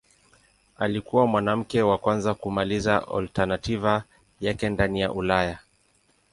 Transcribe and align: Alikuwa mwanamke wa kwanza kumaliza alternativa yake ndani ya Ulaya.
Alikuwa 0.77 1.27
mwanamke 1.27 1.81
wa 1.81 1.97
kwanza 1.97 2.33
kumaliza 2.33 3.07
alternativa 3.17 4.03
yake 4.39 4.69
ndani 4.69 5.01
ya 5.01 5.11
Ulaya. 5.11 5.59